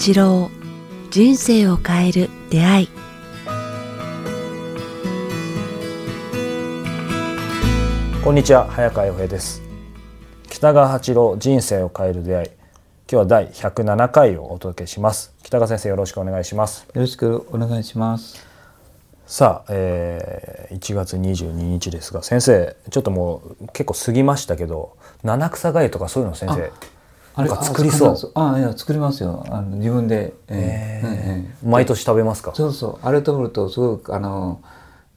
[0.00, 0.50] 八郎
[1.10, 2.88] 人生を変える出会い。
[8.24, 9.60] こんにちは早川洋平です。
[10.48, 12.48] 北川八郎人生を変える出会い。
[12.48, 12.56] 今
[13.08, 15.34] 日は第107回をお届けします。
[15.42, 16.86] 北川先生よろしくお願いします。
[16.94, 18.42] よろしくお願いします。
[19.26, 26.72] さあ、えー、1月22日ですが先生ちょっともう結構過ぎましたけど七草がゆとかそういうの先生
[27.34, 27.48] あれ？
[27.48, 28.32] か作りそう。
[28.34, 29.44] ああいや作りますよ。
[29.48, 31.08] あの自分で、えー。
[31.08, 32.52] ええ毎年食べますか？
[32.54, 33.06] そうそう。
[33.06, 34.62] あれ食べるとすごくあの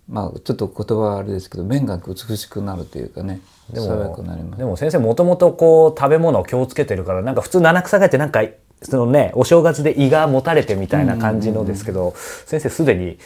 [0.09, 3.39] まあちょっと言葉はあれですけど麺が美しくなるというかね。
[3.71, 8.43] でもでも先生もともとこう食べ物を気をつけてるからなんか普通七草がゆってなんか
[8.81, 12.13] そのねお正月で胃がもたれてみたいな感じのですけど、
[12.45, 13.17] 先生すでに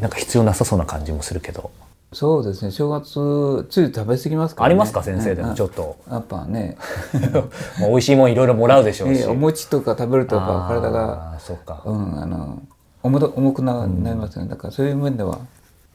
[0.00, 1.72] なんか必要なさそうな感じもするけど
[2.12, 2.72] そうですね。
[2.72, 6.76] 正月つい食べ過ぎますから、ね、ありますか先生でもうんちょっと、やっぱね。
[7.78, 12.62] まあ、美味しいもんいろいろもらうでしょうし、ええお餅とか食べるとやっぱ体あがーそうか、うんあの
[13.02, 14.48] 重ど重くななりますよね。
[14.50, 15.38] だからそういう面では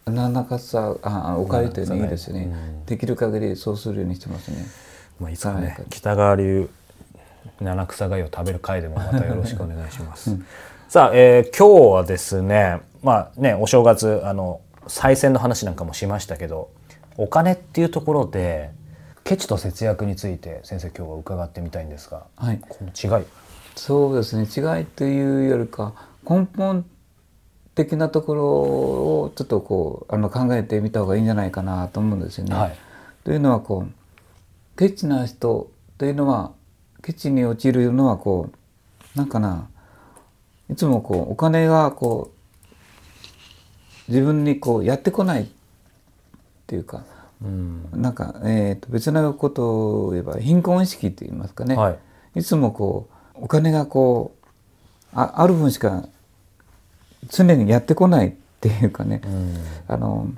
[0.06, 2.50] 七かさあおかゆというのいいですよね、
[2.86, 4.66] できる限りそうするようにしてますね。
[5.20, 5.64] まあ、いつかはい。
[5.64, 6.70] ね北川流
[7.60, 10.36] 七草がゆを食べる回でもまた よろしくお願いします。
[10.88, 16.70] さあ、えー今日はですねまあねお正月あの再選の話なんかもしましたけど
[17.18, 18.72] お金っていうところで
[19.24, 22.60] ケチと節約について先生今日は伺ってみたいんですが、はい。
[22.60, 23.26] この違い。
[23.76, 24.44] そうですね。
[24.44, 25.94] 違いというよりか
[26.30, 26.86] 根本
[27.74, 32.56] 的なところをちょっとこうあの考えてみた方がいいんじゃないかなと思うんですよね。
[32.56, 32.78] はい。
[33.24, 36.52] というのはこうケチな人というのは
[37.02, 38.52] ケチに陥るのはこ
[39.16, 39.70] うなんかな
[40.70, 42.35] いつもこうお金がこう
[44.08, 45.46] 自分にこうやってこないっ
[46.68, 47.04] ていうか
[47.44, 47.90] うん。
[47.94, 51.98] なんか、えー、と別なことを言えば貧困意識といいますかね、は
[52.36, 52.40] い。
[52.40, 54.46] いつもこうお金がこう
[55.14, 56.08] あある分しか
[57.30, 59.58] 常にやってこないっていうかね、うん。
[59.88, 60.30] あの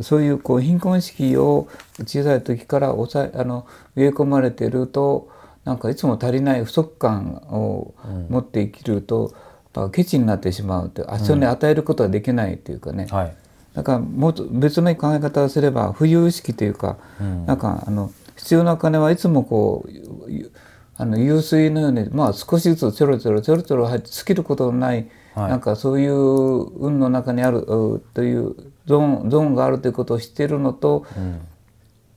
[0.00, 1.68] そういうこう貧困意識を
[2.04, 3.66] 小さい時から抑えあの
[3.96, 5.30] 植え込まれていると
[5.64, 7.94] なんかいつも足りない不足感を
[8.28, 9.47] 持って生きると、やっぱ
[9.92, 13.34] ケチになってしまうと人に与えることはできないというかね、はい。
[13.74, 17.46] だからもっと別の考え方をすれば浮遊意識というか、うん。
[17.46, 20.50] なんかあの必要なお金はいつもこうゆ
[20.96, 25.50] あの湧水のように、まあ、少しずつちょろちょろちょろちょろ入って尽きることのない、はい。
[25.50, 28.56] なんかそういう運の中にあるうという
[28.86, 31.40] ゾーンゾーンがあるということを知っているのと、うん。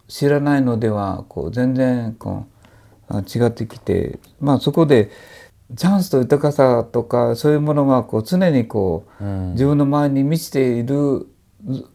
[0.07, 2.45] 知らないのではこう全然こ
[3.09, 5.09] うあ違ってきて、まあ、そこで
[5.75, 9.51] チャンスと豊かさとかそういうものがこう常にこう、うん。
[9.51, 11.27] 自分の周りに満ちている
[11.67, 11.87] ず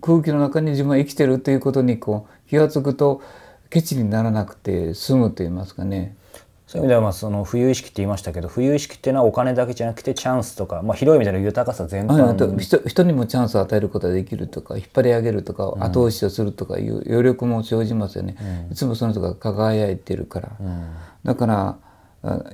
[0.00, 3.22] 空気の中に自分は生きてるということにこう気が付くと
[3.70, 6.16] ケチにならなくて済むと言いますかね。
[6.66, 12.58] そういう意味ではまあその浮遊意識って言いましたけど浮遊意識っていうのはお金だけじゃなくてチャンスとか、まあ、広い意味での豊かさ全般。
[12.58, 18.36] 人人にもチャンスを与えることができるとか引っ張り上げるとか後押しをするとかいう余力も生じますよね、
[18.70, 20.50] いつもその人が輝いてるから、
[21.24, 21.78] だからあ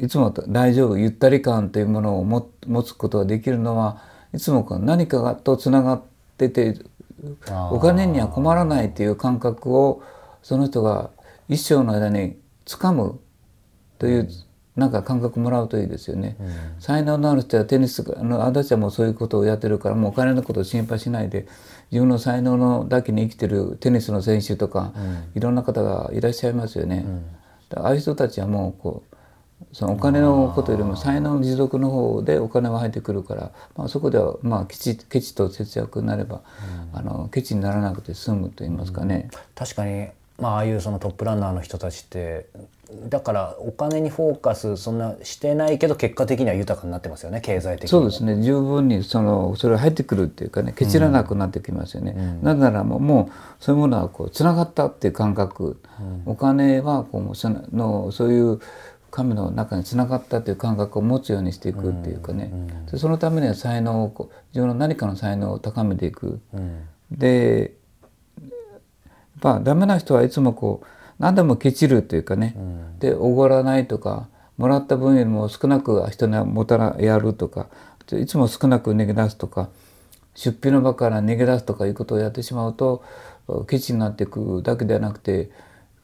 [0.01, 4.03] いつも大丈夫ゆったり感というものを持持つことができるのは
[4.35, 6.03] いつも何かがとつながっ
[6.37, 6.77] てて
[7.71, 10.03] お金には困らないという感覚を
[10.43, 11.11] その人が
[11.49, 12.37] 一生の間に
[12.67, 13.21] 掴む
[13.99, 14.29] という、
[14.77, 16.37] なんか感覚もらうといいですよね。
[16.79, 21.47] 才能のある人はテニスあの私はもうそういうことをやってるからもうお金のことを心配しないで
[21.91, 24.93] 自分の才能のだけに生きてるテニスの選手とか、
[25.35, 27.07] いろんな方がいらっしゃいますよね。
[27.69, 29.14] だからああいう人たちはもうこう
[29.73, 36.43] そのお金のことよりも才能の持続の方でお金は入ってくるから、まあ、そこではまあケチケチと節約になれば、
[36.93, 39.31] あのケチにならなくて済むと言いますかね。
[39.55, 42.47] 確かに、まあ、ああいうそのトップランナーの人たちって
[43.09, 48.43] だからお金にフォーカスそんなしてないけど結果的には豊かになってますよね経済的にそうですね。
[48.43, 55.81] 十分にそのそれが入ってくるっていうかねケチらなくなってきますよね、なぜならもうもうそういうものはこうつながったっていう感覚、
[56.27, 58.61] お金はこうそののそういう
[59.15, 62.53] 神の中につながったという感覚を持つようにしていくっていうかね、
[62.91, 66.41] でそのためには才能を自分の何かの才能を高めていく、
[67.13, 67.77] で
[68.41, 68.51] やっ
[69.41, 70.87] ぱダメな人はいつもこう
[71.21, 72.57] 何でもケチるというかね、
[72.99, 74.27] でおごらないとか
[74.57, 77.69] もらった分よりも少なく人にはもたらやるとか
[78.13, 79.69] いつも少なく逃げ出すとか
[80.35, 83.05] 出費の場から逃げ出すとかいうことをやってしまうと
[83.69, 85.51] ケチになっていくだけではなくて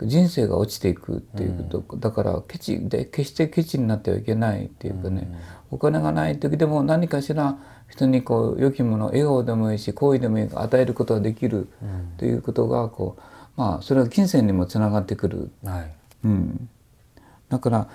[0.06, 5.31] 人生が落ちていくっていうこと、だからケチで決してケチになってはいけないっていうかね、
[5.70, 7.58] お金がない時でも何かしら
[7.88, 11.69] 人にこう良きもの笑顔でもいいし好意でもいい与えることができる
[12.19, 13.20] ということがこう
[13.56, 15.93] まあそれは金銭にもつながってくる、はい。
[16.25, 16.69] うん、
[17.49, 17.88] だから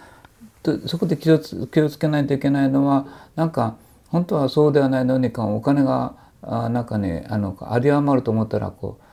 [0.63, 3.06] とそこで気をつ気をつけないといけないのは
[3.36, 3.75] なんか
[4.10, 9.05] 本当はそうではないのにかお金があなんかねあの有り余ると思ったらこう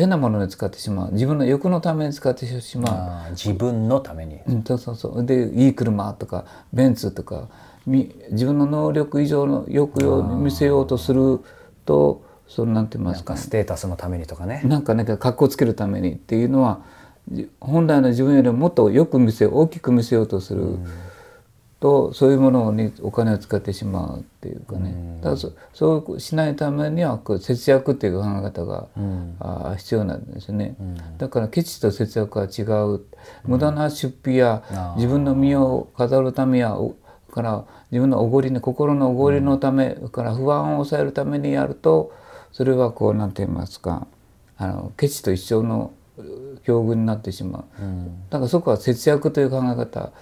[0.00, 1.12] 変なものに使ってしまう。
[1.12, 5.24] 自分の欲のために使ってしまあー自分のために、う、うん、そうそうそう。
[5.24, 7.48] でいい車とかベンツとか
[7.86, 11.40] み自分の能力以上の欲を見せようとする
[11.84, 16.80] とそのなんて言いますかなんかステータスのためにとかね、なんかね格好つけるためにっていうのは
[17.30, 20.78] じ本来の自分よりもっとよく見せ大きく見せようとする
[21.80, 28.86] と、そういうものにお金を使ってしまうっていうかね、だからそそうしないためにはこう節約っていう考え方が、
[29.40, 30.76] あー必要なんですね、
[31.18, 33.00] だからケチと節約は違う。
[33.44, 34.96] 無駄な出費やあー。
[34.96, 36.94] 自分の身を飾るためやお
[37.32, 42.12] から自分のおごりね心のおごりのため、から不安を抑えるためにやると
[42.52, 44.06] それはこうなんて言いますか
[44.58, 45.92] あのケチと一緒の
[46.64, 47.64] 境遇になってしまう、
[48.28, 50.12] だからそこは節約という考え方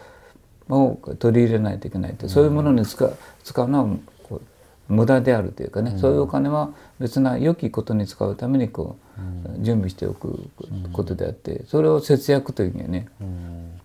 [0.69, 10.49] を取り入れないといけないって、そういうものに使う使うのはこう無駄であるというかね、そういうお金は別な良きことに使うためにこう、準備しておく
[10.93, 13.09] ことであってそれを節約というんよね。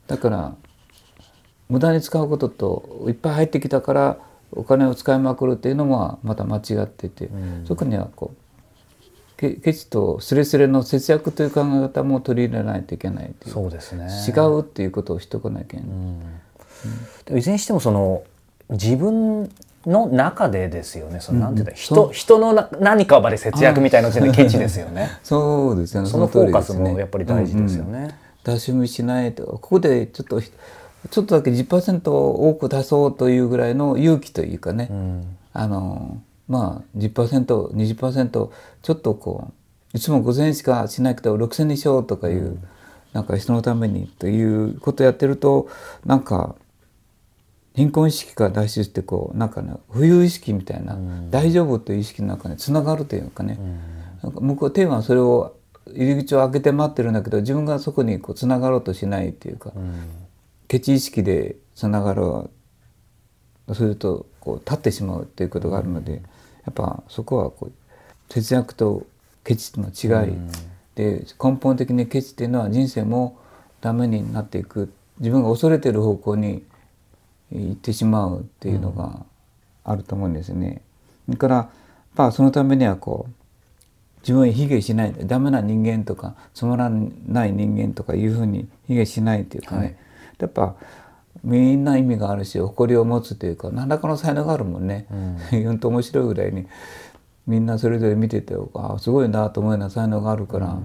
[0.08, 0.56] だから
[1.70, 4.18] 無駄に使うことといっぱい入ってきたから
[4.52, 7.30] お金を使いまくるっていうのもまた間違ってて、
[7.66, 8.38] そこにはこう
[9.38, 13.54] ケケチとスレスレの節約という考え方も取り入れないといけないっていう。
[13.54, 14.08] そうですね。
[14.28, 16.16] 違うっていうことをしとかなきゃいけない。
[17.26, 18.24] でもいずれにしてもその
[18.70, 19.50] 自分
[19.86, 21.20] の中でですよね。
[21.20, 25.10] そのなんていうんだ、人人のな何かまで節約みたいなのってケチですよね。
[25.24, 26.10] そうですよね。
[26.10, 28.14] そのフォーカスもやっぱり大事ですよね、うんうん
[28.44, 30.52] 出し見しないとここでちょっとひ
[31.10, 34.90] ちょっとだけ10%多く出そうというぐらいの勇気というかね、
[35.52, 38.50] あのまあ 10%20%
[38.82, 39.52] ちょっとこ
[39.94, 42.58] ういつも5,000円しかしないけど6,000にしようとかいう、
[43.12, 45.68] なんか人のためにということをやってると
[46.06, 46.56] なんか
[47.76, 50.98] 貧困意識から脱出してこうなんかね浮遊意識みたいな、
[51.30, 53.58] 大丈夫という意識の中につながるというかね、
[54.22, 55.56] なんか向こうテーマはそれを
[55.88, 59.72] 入り口を開けて待ってるんだけど自分がそこにこうつながろうとしないっていうか、
[60.68, 62.50] ケチ意識でつながろ
[63.68, 66.20] うするとこう立ってしまうっていうことがあるので、や
[66.70, 69.06] っぱそこはこう節約と
[69.44, 70.34] ケチの違い、
[70.96, 73.40] で根本的にケチっていうのは人生も
[73.82, 74.94] ダメになっていく。
[75.20, 76.64] 自分が恐れてる方向に
[77.54, 79.26] 行ってしまうっていうのが
[79.84, 80.82] あると思うんですね。
[81.30, 81.68] だからやっ
[82.16, 83.34] ぱそのためにはこう
[84.22, 89.96] 自分を卑下しないダメな人間とかつまらない人間とかいうふうに卑下しないっていうかね、はい。
[90.40, 90.76] やっぱ
[91.44, 95.08] みんな意味があるし誇りを持つというか何らかの才能があるもんね、
[95.52, 96.68] 本当面白いぐらいに
[97.46, 100.80] みんなそれぞれ見ててあすごいなと思うような才能があるから、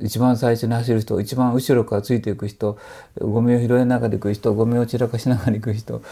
[0.00, 2.78] 一番最初に走る人一番後ろからついていく人
[3.18, 6.02] ゴミを拾いながら行く人ゴミを散らかしながら行く人、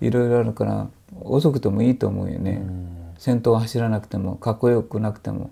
[0.00, 0.88] いろいろあるから
[1.22, 2.62] 遅くてもいいと思うよね、
[3.18, 5.50] 先頭を走らなくてもかっこよくなくても。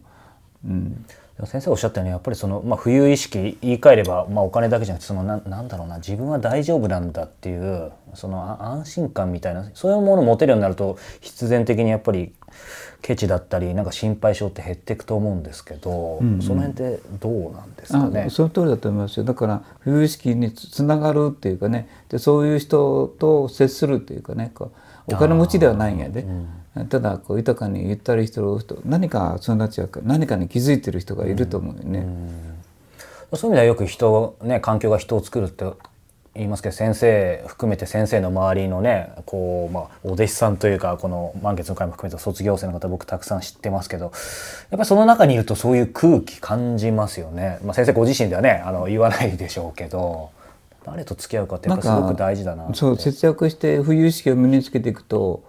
[0.64, 1.04] うん。
[1.46, 12.32] 先生おっしゃったようにやっぱりその、まあ、浮遊意識言い換えれば、まあ、お金だけじゃなくてそのななんだろうな自分は大丈夫なんだっていうそのあ安心感みたいなそういうものを持てるようになると必然的にやっぱり
[13.04, 18.24] ケチだったりなんか心配性って減っていくと思うんですけど、その辺ってどうなんですかね？
[18.28, 18.30] あ。
[18.30, 19.24] その通りだと思いますよ。
[19.24, 21.86] だから浮遊意識につつながるっていうかね。
[22.08, 24.52] でそういう人と接するっていうかね。
[24.54, 24.72] こ
[25.06, 26.24] うお金持ちではないんやで、
[26.88, 32.06] ただこう豊かにゆったりしてる人何かそのたちは何かに気づいてる人がいると思うよね。
[33.34, 35.66] そういう意味ではよく人ね環境が人を作るって
[36.34, 44.12] 言いますけど先生含めて先生の周りのねこう、まあ、お弟子さんというかこの満月の会も含めて卒業生の方僕たくさん知ってますけどやっ
[44.70, 47.58] ぱりその中にいるとそういう空気感じますよね。
[47.62, 50.30] まあ、先生ご自身ではねあの言わないでしょうけど
[50.84, 55.44] 誰と付き合うかってやっぱすごく大事だなそう節約して浮遊意識を身につけていくと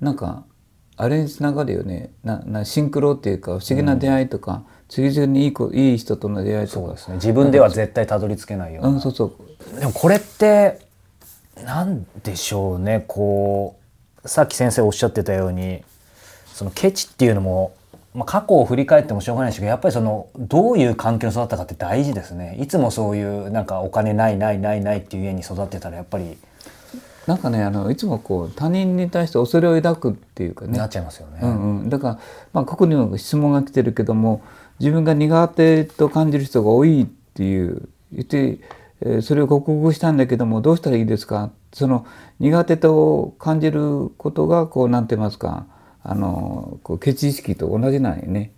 [0.00, 0.44] なんか
[0.96, 2.10] あれにつながるよね。
[2.22, 6.86] ななシンクロっていうか不思議な出会いとか、次々にいい子いい人との出会いとか。
[6.86, 7.14] そうですね。
[7.16, 9.24] 自分では絶対たどり着けないような、うん、そうそ
[9.76, 9.80] う。
[9.80, 10.80] でもこれって
[11.64, 13.04] なんでしょうね。
[13.08, 13.76] こ
[14.24, 15.82] うさっき先生おっしゃってたように
[16.46, 17.74] そのケチっていうのも、
[18.14, 22.56] まあ、過去を振り返ってもしょうがないしやっぱりそのどういう環境に育ったかって大事ですね。
[22.60, 26.38] いつもそういうなんかお金ないないないないっていう家に育ってたらやっぱり
[27.26, 31.40] なんかねあのいつもこう他人に対して恐れを抱くっていうかねなっちゃいますよね。
[31.42, 32.18] うんうん、だから、
[32.52, 34.42] まあ、ここにも質問が来てるけども
[34.80, 38.58] 自分が苦手と感じる人が多いっていう言って、
[39.00, 41.50] えーそれを克服したんだけどもどうしたらいいですか？
[41.72, 42.06] その
[42.40, 45.66] 苦手と感じることがこうなんて言いますか？
[46.02, 48.52] あのこうケチ意識と同じなんよね。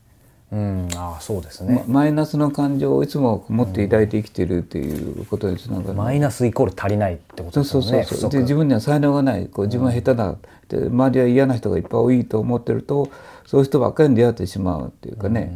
[0.52, 7.88] うん、ああそうですね、まマイナスの感情をいつも持って抱いて生きてるっていうことにつながる、マイナスイコール足りないってことですよね。
[7.88, 9.46] そうそうそうで自分には才能がない。
[9.48, 10.36] こう自分は下手だ、
[10.68, 13.10] で周りは嫌な人がいっぱい多いと思ってると
[13.44, 15.52] そういう人ばっかりに出会ってしまうっていうかね、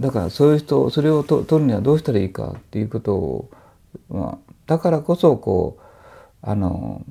[0.00, 3.50] だからそういう人それをと取るにはどうしたらいいかっていうことを、
[4.08, 5.82] まあ、だからこそこう
[6.42, 7.04] あの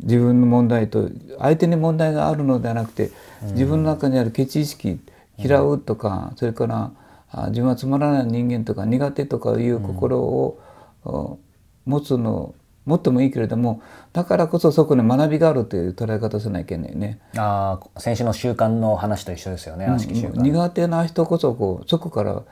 [0.00, 3.10] 自分の問題と相手に問題があるのではなくて
[3.52, 4.98] 自分の中にあるケチ意識
[5.38, 6.92] 嫌うとか、それから
[7.30, 10.60] あ自分はつまらない人間とか苦手とかいう心を、
[11.04, 11.38] お
[11.84, 13.80] 持つの持ってもいいけれども
[14.12, 17.20] だからこそそこに学びがあるという捉え方をしなきゃいけないね。
[17.36, 20.40] ああ先週の習慣の話と一緒ですよね、悪しき習慣。
[20.40, 22.42] 苦手な人こそこうそこから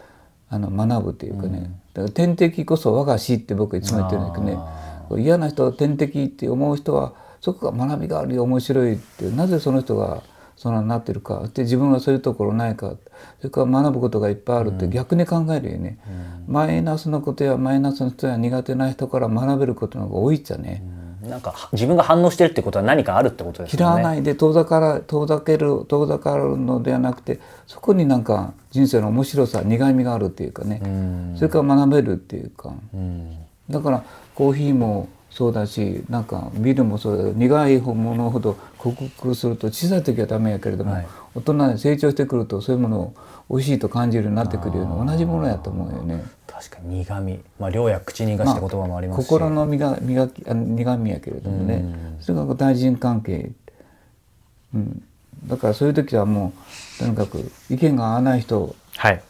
[0.50, 4.58] あの学ぶというかね、だから天敵こそ我が師って僕はいつも言ってるんだけどね
[5.22, 10.22] 嫌な人は天敵って思う人はそこが学びがあるよ面白いってなぜその人が
[10.56, 12.94] そんなになってるかで自分はそういうところないか。
[13.38, 15.98] それから学ぶことがいっぱいあるって逆に考えるよね、
[16.46, 20.82] マイナスのことやマイナスの人や苦手な人から学べることの方が多いっちゃね。
[21.22, 23.84] なんかは自分が反応してるってことは何かあるってことですよね。
[23.84, 30.82] 嫌わないで遠ざから遠ざける遠ざかるのではなくてそこになんか人生の面白さ苦みがあるっていうかね。
[31.36, 32.74] それから学べるっていうか。
[32.92, 33.36] うん。
[33.70, 41.06] だからコーヒーもそうだしなんかビールもそうだけど苦いものほど克服すると小さい時はダメやけれども、はい。
[41.34, 43.14] 大人に成長してくるとそういうものを
[43.50, 46.22] 美味しいと感じるようになってくるような同じものやと思うよね。
[46.46, 47.40] 確かに苦味。
[47.58, 51.84] まあ量や口に生かして言葉もありますし、心の磨磨きあ苦みやけれどもね、
[52.20, 53.50] それが対人関係、
[54.72, 55.02] うん、
[55.46, 56.52] だからそういう時はも
[57.00, 59.20] うとにかく意見が合わない人はい。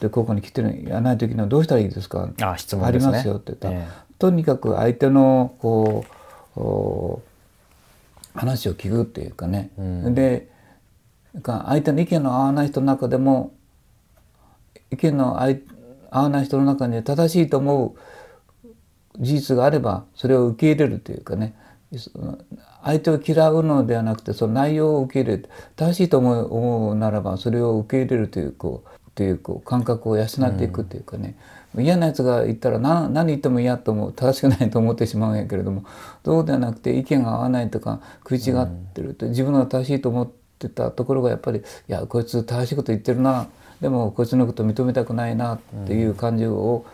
[0.00, 2.28] でここに来てる合わない時にはどうしたらいいですか？
[2.40, 2.88] あ質問ね。
[2.88, 3.88] ありますよって言ったら、え
[4.18, 6.04] とにかく相手のこ
[6.56, 7.22] うお
[8.34, 10.48] 話を聞くっていうかね、で
[11.42, 13.52] か相手の意見の合わない人の中でも
[14.90, 15.58] 意見の合
[16.10, 17.98] わない人の中に正しいと思う
[19.20, 21.54] 事実があればそれを受け入れるというかね。
[22.84, 25.48] 相手を嫌うのではなくてその内容を受け入れる。
[25.74, 31.34] 正しいと思う思うならばそれを受け入れるというこうというこう感覚を養っていくというかね、
[31.76, 35.84] 嫌なやつが言ったら何何言っても嫌と思う正しくないと思ってしまうんやけれども
[36.24, 43.48] そうではなくて意見が合わないとか食い違ってると、自分が正しいと思ってたところがやっぱりいやこいつ正しいこと言ってるな
[43.80, 45.58] でもこいつのこと認めたくないなっ
[45.88, 46.86] ていう感情を,、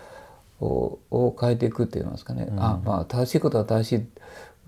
[0.62, 4.06] をを変えていくって言いますかね、あまあ正しいことは正しい、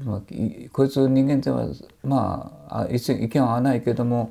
[0.05, 1.69] まあ、いこいつ人間っては
[2.05, 4.31] まああ意見は合わないけれども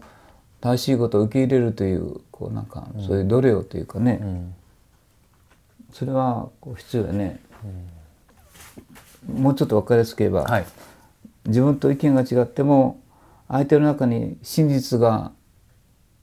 [0.65, 4.19] 正しいことを受け入れるというこうなんかそういう度量というかね、
[5.93, 7.39] それはこう必要だね、
[9.31, 10.65] もうちょっと分かりやすく言えば、はい。
[11.45, 12.99] 自分と意見が違っても
[13.47, 15.31] 相手の中に真実が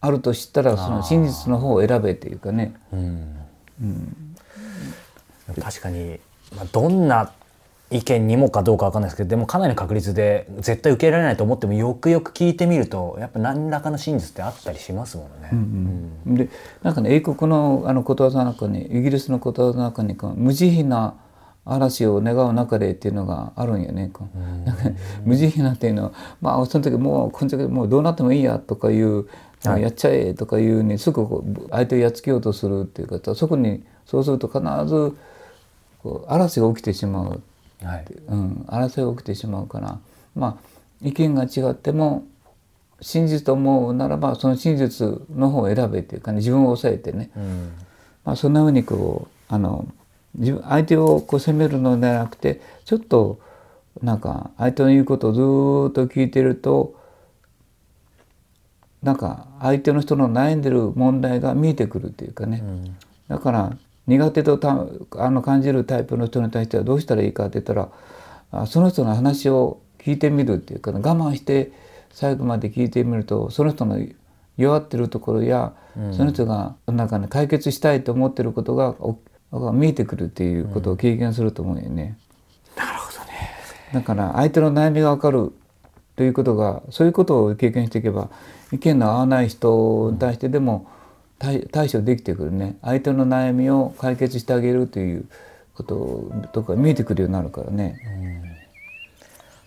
[0.01, 2.75] あると知ったらその真実の方を選べっていうかね。
[2.93, 3.37] うん。
[5.61, 6.19] 確かに、
[6.57, 7.31] まあ、どんな
[7.93, 16.45] 意見にもかどうかわかんないですけどでもかなりの確率で絶対受け入れられないと思ってもよくよく聞いてみるとやっぱ何らかの真実ってあったりしますもんね。
[16.45, 16.49] で
[16.83, 21.15] なんかね英国のあのことわざの中にイギリスのことわざの中に無慈悲な
[21.65, 24.11] 嵐を願う中でっていうのがあるんよね。
[25.25, 29.29] 無慈悲なっていうのはまあその時もうこの時もうどうなってもいいやとかいう、
[29.65, 35.17] もうやっちゃえとかいうにすぐこう相手をやっつけようとするっていうかそこにそうすると必ず
[36.03, 37.43] こう嵐が起きてしまう
[37.85, 38.05] はい。
[38.29, 39.99] うん、争いが起きてしまうから。
[40.35, 40.73] まあ
[41.03, 42.25] 意見が違っても
[43.01, 47.73] 真実と思うならばその真実の方を選べっていうかね自分を抑えてね、うん。
[48.25, 49.87] まあ、そんなふうにこうあの
[50.37, 53.41] 自分相手をこう責めるのではなくてちょっと
[54.03, 56.95] なんか相手の言うことをずーっと聞いてると
[59.03, 62.63] なんか相手の人の悩んでる問題が見えてくるっていうかね、
[63.27, 64.87] だから苦手とた
[65.19, 67.89] あの感じるタイプの人に対してはどうしたらいいかって言ったら
[68.51, 71.73] あその人の話を聞いてみるっていうか、ね、我慢して
[72.11, 73.99] 最後まで聞いてみるとその人の
[74.57, 75.73] 弱ってるところや、
[76.13, 82.19] その人がなんか、ね、解決したいと思ってることが見えてくるっていうことを経験すると思うよね。
[82.77, 83.51] なるほどね。
[83.95, 85.53] だから相手の悩みが分かる
[86.17, 88.29] ということがそういうことを経験していけば
[88.73, 91.02] 意見の合わない人に対してでも対
[91.71, 95.25] 対処できてくるね相手の悩みを解決してあげるという
[95.75, 97.99] こととか見えてくるようになるからね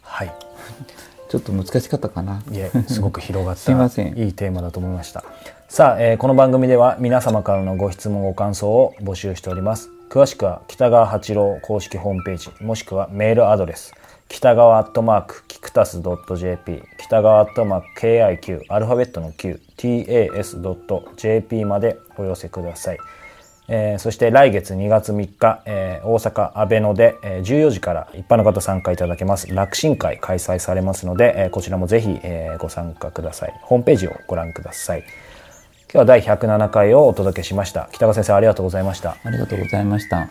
[0.02, 0.34] はい。
[1.28, 2.42] ちょっと難しかったかな。
[2.52, 5.24] いえ、すごく広がった すいませんいいテーマだと思いました。
[5.68, 9.90] さあ、えーこの番組では皆様からのご質問ご感想を募集しております。
[10.10, 13.94] 詳しくは北川八郎公式ホームページもしくはメールアドレス
[14.28, 22.98] 北川アットマークキクタス .jp 北川アットマーク KIQ アルファベットの Q tas.jp までお寄せください。
[23.68, 33.60] えー、そして来月2月3日、えー、大阪阿倍野で、えー、14時から一般の方参加いただけます楽神会開催されますので、えー、こちらもぜひ、えー、ご参加ください。
[33.64, 35.00] ホームページをご覧ください。
[35.00, 35.08] 今
[35.94, 37.90] 日は第107回をお届けしました。
[37.92, 39.18] 北川先生ありがとうございました。
[39.24, 40.30] ありがとうございました。